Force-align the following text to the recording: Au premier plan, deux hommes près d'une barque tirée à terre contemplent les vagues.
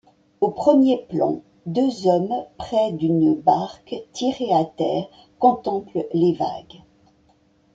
Au 0.39 0.49
premier 0.49 0.97
plan, 1.09 1.41
deux 1.67 2.07
hommes 2.07 2.33
près 2.57 2.91
d'une 2.91 3.35
barque 3.39 3.93
tirée 4.13 4.51
à 4.51 4.65
terre 4.65 5.07
contemplent 5.37 6.07
les 6.15 6.33
vagues. 6.33 6.81